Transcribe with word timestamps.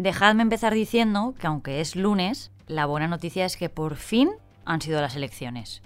Dejadme 0.00 0.42
empezar 0.42 0.72
diciendo 0.72 1.34
que 1.38 1.46
aunque 1.46 1.82
es 1.82 1.94
lunes, 1.94 2.52
la 2.66 2.86
buena 2.86 3.06
noticia 3.06 3.44
es 3.44 3.58
que 3.58 3.68
por 3.68 3.96
fin 3.96 4.30
han 4.64 4.80
sido 4.80 5.02
las 5.02 5.14
elecciones. 5.14 5.82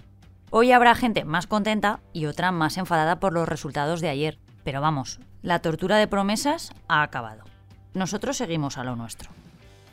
Hoy 0.51 0.71
habrá 0.71 0.95
gente 0.95 1.25
más 1.25 1.47
contenta 1.47 1.99
y 2.13 2.27
otra 2.27 2.53
más 2.53 2.77
enfadada 2.77 3.19
por 3.19 3.33
los 3.33 3.49
resultados 3.49 3.99
de 3.99 4.07
ayer, 4.07 4.39
pero 4.63 4.79
vamos, 4.79 5.19
la 5.41 5.59
tortura 5.59 5.97
de 5.97 6.07
promesas 6.07 6.71
ha 6.87 7.03
acabado. 7.03 7.43
Nosotros 7.93 8.37
seguimos 8.37 8.77
a 8.77 8.85
lo 8.85 8.95
nuestro. 8.95 9.31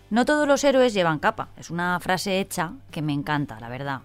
No 0.09 0.25
todos 0.25 0.47
los 0.47 0.63
héroes 0.63 0.95
llevan 0.95 1.19
capa, 1.19 1.49
es 1.57 1.71
una 1.71 1.99
frase 1.99 2.39
hecha 2.39 2.75
que 2.93 3.03
me 3.03 3.13
encanta, 3.13 3.59
la 3.59 3.69
verdad. 3.69 4.03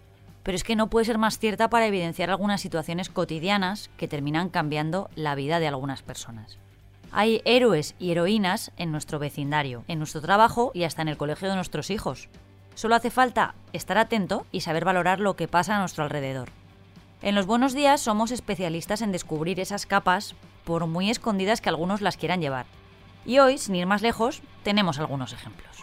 Pero 0.48 0.56
es 0.56 0.64
que 0.64 0.78
no 0.78 0.88
puede 0.88 1.06
ser 1.06 1.18
más 1.18 1.40
cierta 1.40 1.70
para 1.70 1.88
evidenciar 1.88 2.30
algunas 2.30 2.62
situaciones 2.62 3.10
cotidianas 3.10 3.90
que 3.98 4.08
terminan 4.08 4.48
cambiando 4.48 5.10
la 5.14 5.36
vida 5.36 5.60
de 5.60 5.68
algunas 5.68 6.04
personas. 6.04 6.58
Hay 7.12 7.42
héroes 7.44 7.96
y 8.00 8.12
heroínas 8.12 8.72
en 8.78 8.94
nuestro 8.94 9.20
vecindario, 9.20 9.84
en 9.90 10.00
nuestro 10.00 10.22
trabajo 10.22 10.72
y 10.74 10.86
hasta 10.86 11.02
en 11.02 11.10
el 11.10 11.18
colegio 11.18 11.50
de 11.50 11.56
nuestros 11.56 11.90
hijos. 11.90 12.30
Solo 12.76 12.96
hace 12.96 13.10
falta 13.10 13.56
estar 13.74 13.98
atento 13.98 14.46
y 14.54 14.62
saber 14.62 14.86
valorar 14.86 15.20
lo 15.20 15.36
que 15.36 15.50
pasa 15.50 15.76
a 15.76 15.80
nuestro 15.80 16.06
alrededor. 16.06 16.48
En 17.22 17.36
los 17.36 17.46
buenos 17.46 17.74
días 17.74 18.00
somos 18.00 18.32
especialistas 18.32 19.02
en 19.02 19.12
descubrir 19.12 19.60
esas 19.60 19.86
capas, 19.86 20.34
por 20.64 20.88
muy 20.88 21.10
escondidas 21.10 21.60
que 21.60 21.68
algunos 21.68 22.00
las 22.00 22.16
quieran 22.16 22.40
llevar. 22.40 22.68
Y 23.26 23.40
hoy, 23.40 23.58
sin 23.58 23.76
ir 23.76 23.86
más 23.86 24.02
lejos, 24.02 24.42
tenemos 24.64 24.98
algunos 24.98 25.34
ejemplos. 25.34 25.76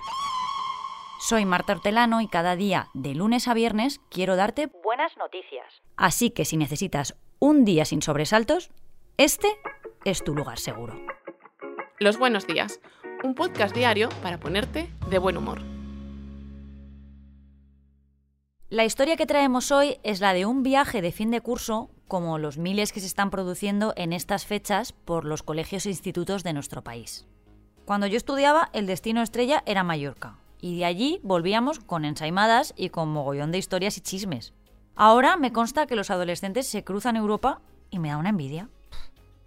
Soy 1.27 1.47
Marta 1.47 1.73
Hortelano 1.73 2.21
y 2.21 2.29
cada 2.29 2.55
día, 2.55 2.91
de 2.93 3.15
lunes 3.15 3.49
a 3.49 3.55
viernes, 3.55 3.99
quiero 4.11 4.37
darte 4.37 4.67
buenas 4.67 5.17
noticias. 5.17 5.65
Así 5.97 6.29
que 6.29 6.45
si 6.45 6.59
necesitas 6.59 7.17
un 7.39 7.65
día 7.65 7.87
sin 7.87 8.03
sobresaltos, 8.03 8.71
este 9.17 9.49
es 10.05 10.23
tu 10.23 10.35
lugar 10.35 10.59
seguro. 10.59 11.01
Los 11.99 12.19
buenos 12.19 12.47
días, 12.47 12.79
un 13.23 13.35
podcast 13.35 13.75
diario 13.75 14.11
para 14.23 14.39
ponerte 14.39 14.91
de 15.09 15.19
buen 15.19 15.39
humor. 15.39 15.63
La 18.69 18.85
historia 18.85 19.17
que 19.17 19.25
traemos 19.25 19.73
hoy 19.73 19.97
es 20.03 20.21
la 20.21 20.35
de 20.35 20.45
un 20.45 20.63
viaje 20.63 21.01
de 21.01 21.11
fin 21.11 21.31
de 21.31 21.41
curso 21.41 21.89
como 22.07 22.37
los 22.37 22.59
miles 22.59 22.93
que 22.93 23.01
se 23.01 23.07
están 23.07 23.31
produciendo 23.31 23.95
en 23.97 24.13
estas 24.13 24.45
fechas 24.45 24.93
por 24.93 25.25
los 25.25 25.43
colegios 25.43 25.87
e 25.87 25.89
institutos 25.89 26.45
de 26.45 26.53
nuestro 26.53 26.85
país. 26.85 27.27
Cuando 27.87 28.07
yo 28.07 28.19
estudiaba, 28.19 28.69
el 28.75 28.87
destino 28.87 29.23
estrella 29.23 29.63
era 29.65 29.85
Mallorca, 29.85 30.39
y 30.65 30.79
de 30.79 30.87
allí 30.87 31.21
volvíamos 31.23 31.79
con 31.79 32.07
ensaimadas 32.07 32.73
y 32.75 32.89
con 32.89 33.11
mogollón 33.11 33.53
de 33.53 33.59
historias 33.59 33.99
y 33.99 34.01
chismes. 34.01 34.55
Ahora 34.97 35.37
me 35.37 35.53
consta 35.53 35.87
que 35.87 35.95
los 35.95 36.11
adolescentes 36.11 36.67
se 36.67 36.83
cruzan 36.83 37.17
Europa 37.17 37.61
y 37.91 37.99
me 37.99 38.09
da 38.09 38.17
una 38.17 38.31
envidia. 38.31 38.71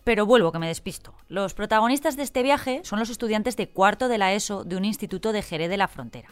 Pero 0.04 0.28
vuelvo 0.28 0.52
que 0.52 0.60
me 0.60 0.68
despisto. 0.68 1.16
Los 1.28 1.56
protagonistas 1.56 2.18
de 2.18 2.22
este 2.22 2.44
viaje 2.44 2.82
son 2.84 3.00
los 3.00 3.10
estudiantes 3.10 3.58
de 3.58 3.68
cuarto 3.68 4.10
de 4.10 4.20
la 4.20 4.32
ESO 4.34 4.64
de 4.64 4.76
un 4.78 4.86
instituto 4.86 5.32
de 5.32 5.42
Jerez 5.42 5.72
de 5.72 5.78
la 5.78 5.88
Frontera. 5.88 6.30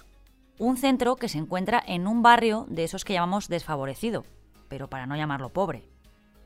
Un 0.60 0.78
centro 0.78 1.16
que 1.16 1.30
se 1.30 1.40
encuentra 1.40 1.84
en 1.84 2.06
un 2.06 2.22
barrio 2.22 2.68
de 2.70 2.84
esos 2.84 3.06
que 3.06 3.14
llamamos 3.14 3.48
desfavorecido, 3.48 4.24
pero 4.70 4.88
para 4.88 5.08
no 5.08 5.16
llamarlo 5.16 5.50
pobre. 5.50 5.90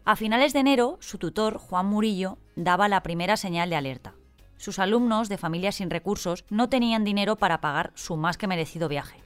A 0.05 0.15
finales 0.15 0.53
de 0.53 0.59
enero, 0.59 0.95
su 1.01 1.17
tutor, 1.17 1.57
Juan 1.57 1.87
Murillo, 1.87 2.37
daba 2.55 2.87
la 2.87 3.03
primera 3.03 3.35
señal 3.35 3.69
de 3.69 3.75
alerta. 3.75 4.13
Sus 4.59 4.77
alumnos 4.77 5.29
de 5.29 5.37
familias 5.37 5.75
sin 5.75 5.89
recursos 5.89 6.43
no 6.49 6.67
tenían 6.67 7.05
dinero 7.05 7.37
para 7.37 7.61
pagar 7.61 7.93
su 7.95 8.17
más 8.17 8.37
que 8.37 8.45
merecido 8.45 8.89
viaje. 8.89 9.23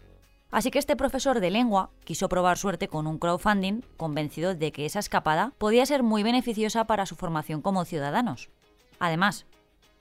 Así 0.52 0.70
que 0.70 0.78
este 0.78 0.95
profesor 0.95 1.39
de 1.39 1.50
lengua 1.50 1.89
quiso 2.03 2.30
probar 2.30 2.59
suerte 2.59 2.88
con 2.88 3.08
un 3.08 3.17
crowdfunding, 3.17 3.81
convencido 3.98 4.54
de 4.54 4.72
que 4.72 4.86
esa 4.86 5.00
escapada 5.00 5.52
podía 5.58 5.88
ser 5.88 6.04
muy 6.04 6.22
beneficiosa 6.22 6.86
para 6.86 7.08
su 7.08 7.16
formación 7.16 7.64
como 7.64 7.84
ciudadanos. 7.84 8.52
Además, 9.00 9.48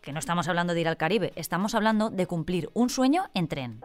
que 0.03 0.13
no 0.13 0.19
estamos 0.19 0.49
hablando 0.49 0.75
de 0.75 0.83
ir 0.83 0.89
al 0.89 0.99
Caribe, 0.99 1.33
estamos 1.35 1.75
hablando 1.75 2.11
de 2.11 2.27
cumplir 2.27 2.69
un 2.75 2.91
sueño 2.91 3.31
en 3.33 3.49
tren. 3.49 3.81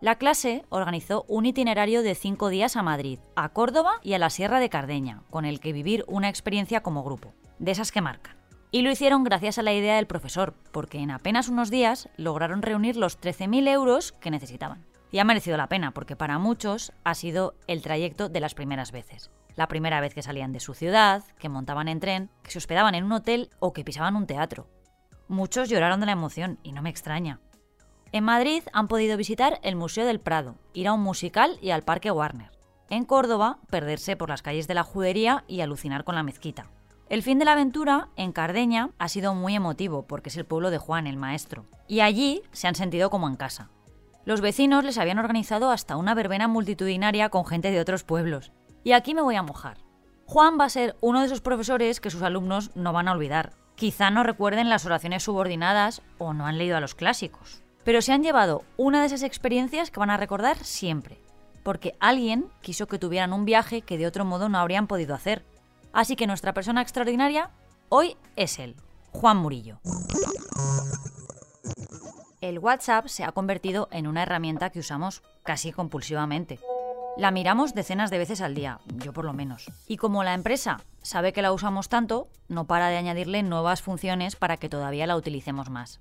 La 0.00 0.16
clase 0.16 0.64
organizó 0.70 1.24
un 1.28 1.46
itinerario 1.46 2.02
de 2.02 2.16
cinco 2.16 2.48
días 2.48 2.74
a 2.74 2.82
Madrid, 2.82 3.20
a 3.36 3.50
Córdoba 3.50 4.00
y 4.02 4.14
a 4.14 4.18
la 4.18 4.30
Sierra 4.30 4.58
de 4.58 4.70
Cardeña, 4.70 5.22
con 5.30 5.44
el 5.44 5.60
que 5.60 5.72
vivir 5.72 6.04
una 6.08 6.28
experiencia 6.28 6.82
como 6.82 7.04
grupo, 7.04 7.32
de 7.60 7.70
esas 7.70 7.92
que 7.92 8.00
marcan. 8.00 8.37
Y 8.70 8.82
lo 8.82 8.90
hicieron 8.90 9.24
gracias 9.24 9.58
a 9.58 9.62
la 9.62 9.72
idea 9.72 9.96
del 9.96 10.06
profesor, 10.06 10.54
porque 10.72 10.98
en 10.98 11.10
apenas 11.10 11.48
unos 11.48 11.70
días 11.70 12.10
lograron 12.18 12.60
reunir 12.60 12.96
los 12.96 13.18
13.000 13.18 13.66
euros 13.68 14.12
que 14.12 14.30
necesitaban. 14.30 14.84
Y 15.10 15.20
ha 15.20 15.24
merecido 15.24 15.56
la 15.56 15.70
pena, 15.70 15.92
porque 15.92 16.16
para 16.16 16.38
muchos 16.38 16.92
ha 17.02 17.14
sido 17.14 17.54
el 17.66 17.80
trayecto 17.80 18.28
de 18.28 18.40
las 18.40 18.54
primeras 18.54 18.92
veces. 18.92 19.30
La 19.56 19.68
primera 19.68 20.02
vez 20.02 20.12
que 20.12 20.22
salían 20.22 20.52
de 20.52 20.60
su 20.60 20.74
ciudad, 20.74 21.24
que 21.38 21.48
montaban 21.48 21.88
en 21.88 21.98
tren, 21.98 22.30
que 22.42 22.50
se 22.50 22.58
hospedaban 22.58 22.94
en 22.94 23.04
un 23.04 23.12
hotel 23.12 23.48
o 23.58 23.72
que 23.72 23.84
pisaban 23.84 24.16
un 24.16 24.26
teatro. 24.26 24.68
Muchos 25.28 25.70
lloraron 25.70 26.00
de 26.00 26.06
la 26.06 26.12
emoción, 26.12 26.58
y 26.62 26.72
no 26.72 26.82
me 26.82 26.90
extraña. 26.90 27.40
En 28.12 28.24
Madrid 28.24 28.62
han 28.74 28.86
podido 28.86 29.16
visitar 29.16 29.60
el 29.62 29.76
Museo 29.76 30.04
del 30.04 30.20
Prado, 30.20 30.56
ir 30.74 30.88
a 30.88 30.92
un 30.92 31.00
musical 31.00 31.58
y 31.62 31.70
al 31.70 31.84
Parque 31.84 32.10
Warner. 32.10 32.50
En 32.90 33.06
Córdoba, 33.06 33.60
perderse 33.70 34.16
por 34.16 34.28
las 34.28 34.42
calles 34.42 34.68
de 34.68 34.74
la 34.74 34.82
Judería 34.82 35.44
y 35.46 35.62
alucinar 35.62 36.04
con 36.04 36.14
la 36.14 36.22
mezquita. 36.22 36.70
El 37.08 37.22
fin 37.22 37.38
de 37.38 37.46
la 37.46 37.52
aventura, 37.52 38.08
en 38.16 38.32
Cardeña, 38.32 38.90
ha 38.98 39.08
sido 39.08 39.34
muy 39.34 39.54
emotivo 39.54 40.02
porque 40.02 40.28
es 40.28 40.36
el 40.36 40.44
pueblo 40.44 40.70
de 40.70 40.76
Juan, 40.76 41.06
el 41.06 41.16
maestro. 41.16 41.64
Y 41.86 42.00
allí 42.00 42.42
se 42.52 42.68
han 42.68 42.74
sentido 42.74 43.08
como 43.08 43.28
en 43.28 43.36
casa. 43.36 43.70
Los 44.26 44.42
vecinos 44.42 44.84
les 44.84 44.98
habían 44.98 45.18
organizado 45.18 45.70
hasta 45.70 45.96
una 45.96 46.14
verbena 46.14 46.48
multitudinaria 46.48 47.30
con 47.30 47.46
gente 47.46 47.70
de 47.70 47.80
otros 47.80 48.04
pueblos. 48.04 48.52
Y 48.84 48.92
aquí 48.92 49.14
me 49.14 49.22
voy 49.22 49.36
a 49.36 49.42
mojar. 49.42 49.78
Juan 50.26 50.60
va 50.60 50.66
a 50.66 50.68
ser 50.68 50.96
uno 51.00 51.20
de 51.20 51.26
esos 51.26 51.40
profesores 51.40 51.98
que 52.00 52.10
sus 52.10 52.20
alumnos 52.20 52.72
no 52.74 52.92
van 52.92 53.08
a 53.08 53.12
olvidar. 53.12 53.54
Quizá 53.74 54.10
no 54.10 54.22
recuerden 54.22 54.68
las 54.68 54.84
oraciones 54.84 55.22
subordinadas 55.22 56.02
o 56.18 56.34
no 56.34 56.46
han 56.46 56.58
leído 56.58 56.76
a 56.76 56.80
los 56.80 56.94
clásicos. 56.94 57.62
Pero 57.84 58.02
se 58.02 58.12
han 58.12 58.22
llevado 58.22 58.64
una 58.76 59.00
de 59.00 59.06
esas 59.06 59.22
experiencias 59.22 59.90
que 59.90 60.00
van 60.00 60.10
a 60.10 60.18
recordar 60.18 60.58
siempre. 60.58 61.22
Porque 61.62 61.94
alguien 62.00 62.50
quiso 62.60 62.86
que 62.86 62.98
tuvieran 62.98 63.32
un 63.32 63.46
viaje 63.46 63.80
que 63.80 63.96
de 63.96 64.06
otro 64.06 64.26
modo 64.26 64.50
no 64.50 64.58
habrían 64.58 64.86
podido 64.86 65.14
hacer. 65.14 65.46
Así 65.92 66.16
que 66.16 66.26
nuestra 66.26 66.54
persona 66.54 66.82
extraordinaria 66.82 67.50
hoy 67.88 68.16
es 68.36 68.58
él, 68.58 68.76
Juan 69.12 69.38
Murillo 69.38 69.80
el 72.40 72.58
WhatsApp 72.58 73.06
se 73.08 73.24
ha 73.24 73.32
convertido 73.32 73.88
en 73.90 74.06
una 74.06 74.22
herramienta 74.22 74.70
que 74.70 74.78
usamos 74.78 75.22
casi 75.42 75.72
compulsivamente. 75.72 76.58
La 77.16 77.30
miramos 77.32 77.74
decenas 77.74 78.10
de 78.10 78.18
veces 78.18 78.40
al 78.40 78.54
día, 78.54 78.78
yo 78.86 79.12
por 79.12 79.24
lo 79.24 79.32
menos. 79.32 79.70
Y 79.88 79.96
como 79.96 80.22
la 80.22 80.34
empresa 80.34 80.80
sabe 81.02 81.32
que 81.32 81.42
la 81.42 81.52
usamos 81.52 81.88
tanto, 81.88 82.28
no 82.48 82.66
para 82.66 82.88
de 82.88 82.96
añadirle 82.96 83.42
nuevas 83.42 83.82
funciones 83.82 84.36
para 84.36 84.56
que 84.56 84.68
todavía 84.68 85.06
la 85.06 85.16
utilicemos 85.16 85.68
más. 85.68 86.00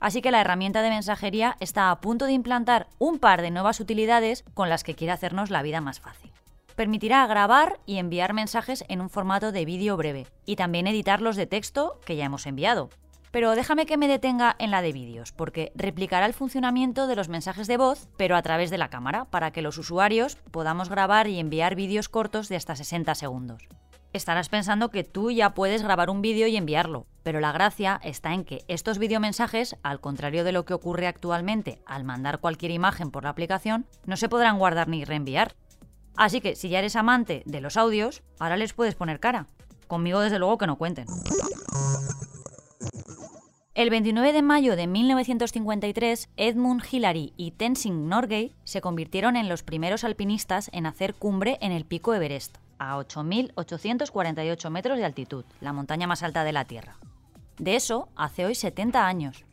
Así 0.00 0.22
que 0.22 0.30
la 0.30 0.40
herramienta 0.40 0.82
de 0.82 0.90
mensajería 0.90 1.56
está 1.60 1.90
a 1.90 2.00
punto 2.00 2.24
de 2.24 2.32
implantar 2.32 2.88
un 2.98 3.18
par 3.18 3.42
de 3.42 3.50
nuevas 3.50 3.78
utilidades 3.80 4.44
con 4.54 4.68
las 4.68 4.84
que 4.84 4.94
quiere 4.94 5.12
hacernos 5.12 5.50
la 5.50 5.62
vida 5.62 5.80
más 5.80 6.00
fácil. 6.00 6.32
Permitirá 6.76 7.24
grabar 7.26 7.78
y 7.86 7.98
enviar 7.98 8.32
mensajes 8.32 8.84
en 8.88 9.00
un 9.00 9.08
formato 9.08 9.52
de 9.52 9.64
vídeo 9.64 9.96
breve 9.96 10.26
y 10.44 10.56
también 10.56 10.88
editar 10.88 11.20
los 11.20 11.36
de 11.36 11.46
texto 11.46 12.00
que 12.04 12.16
ya 12.16 12.24
hemos 12.24 12.46
enviado, 12.46 12.90
pero 13.30 13.54
déjame 13.54 13.86
que 13.86 13.96
me 13.96 14.08
detenga 14.08 14.56
en 14.58 14.70
la 14.70 14.82
de 14.82 14.92
vídeos, 14.92 15.32
porque 15.32 15.72
replicará 15.76 16.26
el 16.26 16.34
funcionamiento 16.34 17.06
de 17.06 17.16
los 17.16 17.28
mensajes 17.28 17.68
de 17.68 17.76
voz, 17.76 18.08
pero 18.16 18.36
a 18.36 18.42
través 18.42 18.70
de 18.70 18.78
la 18.78 18.90
cámara, 18.90 19.24
para 19.24 19.52
que 19.52 19.62
los 19.62 19.78
usuarios 19.78 20.36
podamos 20.50 20.88
grabar 20.88 21.28
y 21.28 21.38
enviar 21.38 21.76
vídeos 21.76 22.08
cortos 22.08 22.48
de 22.48 22.56
hasta 22.56 22.76
60 22.76 23.14
segundos. 23.14 23.68
Estarás 24.12 24.48
pensando 24.48 24.90
que 24.90 25.02
tú 25.02 25.32
ya 25.32 25.54
puedes 25.54 25.82
grabar 25.82 26.10
un 26.10 26.22
vídeo 26.22 26.46
y 26.46 26.56
enviarlo, 26.56 27.06
pero 27.24 27.40
la 27.40 27.50
gracia 27.50 28.00
está 28.04 28.32
en 28.32 28.44
que 28.44 28.64
estos 28.68 28.98
videomensajes, 28.98 29.76
al 29.82 30.00
contrario 30.00 30.44
de 30.44 30.52
lo 30.52 30.64
que 30.64 30.74
ocurre 30.74 31.08
actualmente 31.08 31.82
al 31.86 32.04
mandar 32.04 32.38
cualquier 32.38 32.70
imagen 32.70 33.10
por 33.10 33.24
la 33.24 33.30
aplicación, 33.30 33.86
no 34.06 34.16
se 34.16 34.28
podrán 34.28 34.58
guardar 34.58 34.86
ni 34.86 35.04
reenviar. 35.04 35.56
Así 36.16 36.40
que 36.40 36.56
si 36.56 36.68
ya 36.68 36.78
eres 36.78 36.96
amante 36.96 37.42
de 37.46 37.60
los 37.60 37.76
audios, 37.76 38.22
ahora 38.38 38.56
les 38.56 38.72
puedes 38.72 38.94
poner 38.94 39.20
cara. 39.20 39.46
Conmigo 39.88 40.20
desde 40.20 40.38
luego 40.38 40.58
que 40.58 40.66
no 40.66 40.76
cuenten. 40.76 41.06
El 43.74 43.90
29 43.90 44.32
de 44.32 44.42
mayo 44.42 44.76
de 44.76 44.86
1953, 44.86 46.28
Edmund 46.36 46.84
Hillary 46.88 47.32
y 47.36 47.50
Tenzing 47.50 48.08
Norgay 48.08 48.54
se 48.62 48.80
convirtieron 48.80 49.34
en 49.34 49.48
los 49.48 49.64
primeros 49.64 50.04
alpinistas 50.04 50.70
en 50.72 50.86
hacer 50.86 51.14
cumbre 51.14 51.58
en 51.60 51.72
el 51.72 51.84
pico 51.84 52.14
Everest, 52.14 52.58
a 52.78 52.96
8.848 52.98 54.70
metros 54.70 54.98
de 54.98 55.04
altitud, 55.04 55.44
la 55.60 55.72
montaña 55.72 56.06
más 56.06 56.22
alta 56.22 56.44
de 56.44 56.52
la 56.52 56.66
Tierra. 56.66 56.98
De 57.58 57.74
eso, 57.74 58.08
hace 58.14 58.46
hoy 58.46 58.54
70 58.54 59.08
años. 59.08 59.44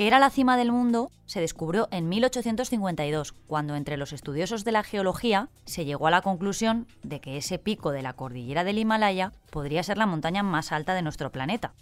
Que 0.00 0.06
era 0.06 0.18
la 0.18 0.30
cima 0.30 0.56
del 0.56 0.72
mundo 0.72 1.10
se 1.26 1.42
descubrió 1.42 1.86
en 1.90 2.08
1852, 2.08 3.32
cuando 3.46 3.76
entre 3.76 3.98
los 3.98 4.14
estudiosos 4.14 4.64
de 4.64 4.72
la 4.72 4.82
geología 4.82 5.50
se 5.66 5.84
llegó 5.84 6.06
a 6.06 6.10
la 6.10 6.22
conclusión 6.22 6.86
de 7.02 7.20
que 7.20 7.36
ese 7.36 7.58
pico 7.58 7.92
de 7.92 8.00
la 8.00 8.14
cordillera 8.14 8.64
del 8.64 8.78
Himalaya 8.78 9.32
podría 9.50 9.82
ser 9.82 9.98
la 9.98 10.06
montaña 10.06 10.42
más 10.42 10.72
alta 10.72 10.94
de 10.94 11.02
nuestro 11.02 11.30
planeta, 11.30 11.74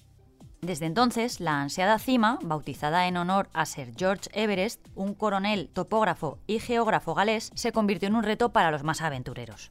desde 0.60 0.86
entonces, 0.86 1.38
la 1.38 1.62
ansiada 1.62 2.00
cima, 2.00 2.40
bautizada 2.42 3.06
en 3.06 3.16
honor 3.16 3.48
a 3.52 3.64
Sir 3.66 3.92
George 3.96 4.28
Everest, 4.32 4.84
un 4.96 5.14
coronel, 5.14 5.68
topógrafo 5.72 6.40
y 6.48 6.58
geógrafo 6.58 7.14
galés, 7.14 7.52
se 7.54 7.70
convirtió 7.70 8.08
en 8.08 8.16
un 8.16 8.24
reto 8.24 8.48
para 8.48 8.72
los 8.72 8.82
más 8.82 9.00
aventureros. 9.00 9.70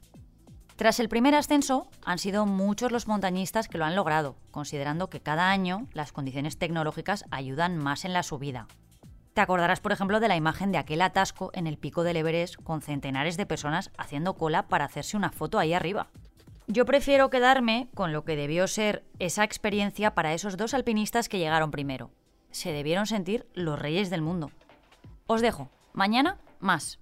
Tras 0.78 1.00
el 1.00 1.10
primer 1.10 1.34
ascenso, 1.34 1.88
han 2.06 2.20
sido 2.20 2.46
muchos 2.46 2.92
los 2.92 3.08
montañistas 3.08 3.68
que 3.68 3.80
lo 3.80 3.86
han 3.86 3.96
logrado, 3.96 4.36
considerando 4.52 5.10
que 5.10 5.22
cada 5.22 5.50
año 5.50 5.88
las 5.92 6.12
condiciones 6.12 6.60
tecnológicas 6.60 7.26
ayudan 7.32 7.80
más 7.80 8.06
en 8.06 8.14
la 8.14 8.22
subida. 8.22 8.68
Te 9.34 9.42
acordarás, 9.42 9.80
por 9.80 9.92
ejemplo, 9.92 10.20
de 10.20 10.28
la 10.28 10.36
imagen 10.36 10.72
de 10.72 10.78
aquel 10.78 11.02
atasco 11.02 11.50
en 11.54 11.66
el 11.66 11.80
pico 11.80 12.04
del 12.04 12.18
Everest 12.18 12.58
con 12.58 12.84
centenares 12.84 13.38
de 13.38 13.48
personas 13.48 13.90
haciendo 13.98 14.36
cola 14.36 14.68
para 14.68 14.86
hacerse 14.86 15.18
una 15.18 15.32
foto 15.32 15.58
ahí 15.58 15.74
arriba. 15.74 16.10
Yo 16.68 16.86
prefiero 16.86 17.32
quedarme 17.32 17.90
con 17.96 18.14
lo 18.14 18.24
que 18.24 18.36
debió 18.36 18.68
ser 18.68 19.04
esa 19.18 19.44
experiencia 19.44 20.14
para 20.14 20.34
esos 20.34 20.58
dos 20.58 20.76
alpinistas 20.76 21.28
que 21.28 21.40
llegaron 21.40 21.72
primero. 21.72 22.12
Se 22.52 22.72
debieron 22.72 23.08
sentir 23.08 23.48
los 23.56 23.80
reyes 23.80 24.12
del 24.12 24.22
mundo. 24.22 24.52
Os 25.26 25.42
dejo. 25.42 25.70
Mañana, 25.94 26.38
más. 26.60 27.00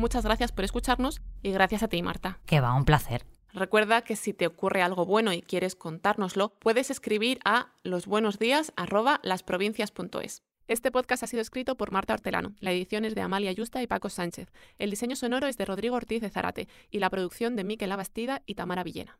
Muchas 0.00 0.24
gracias 0.24 0.50
por 0.50 0.64
escucharnos 0.64 1.20
y 1.42 1.52
gracias 1.52 1.82
a 1.82 1.88
ti, 1.88 2.02
Marta. 2.02 2.38
Que 2.46 2.62
va, 2.62 2.72
un 2.72 2.86
placer. 2.86 3.26
Recuerda 3.52 4.00
que 4.00 4.16
si 4.16 4.32
te 4.32 4.46
ocurre 4.46 4.80
algo 4.80 5.04
bueno 5.04 5.34
y 5.34 5.42
quieres 5.42 5.76
contárnoslo, 5.76 6.54
puedes 6.58 6.90
escribir 6.90 7.38
a 7.44 7.74
losbuenosdías@lasprovincias.es. 7.82 10.42
Este 10.68 10.90
podcast 10.90 11.24
ha 11.24 11.26
sido 11.26 11.42
escrito 11.42 11.76
por 11.76 11.92
Marta 11.92 12.14
Hortelano, 12.14 12.54
la 12.60 12.72
edición 12.72 13.04
es 13.04 13.14
de 13.14 13.20
Amalia 13.20 13.52
Yusta 13.52 13.82
y 13.82 13.86
Paco 13.86 14.08
Sánchez, 14.08 14.50
el 14.78 14.88
diseño 14.88 15.16
sonoro 15.16 15.48
es 15.48 15.58
de 15.58 15.66
Rodrigo 15.66 15.96
Ortiz 15.96 16.22
de 16.22 16.30
Zarate 16.30 16.66
y 16.90 17.00
la 17.00 17.10
producción 17.10 17.54
de 17.54 17.64
Miquel 17.64 17.92
Abastida 17.92 18.40
y 18.46 18.54
Tamara 18.54 18.84
Villena. 18.84 19.18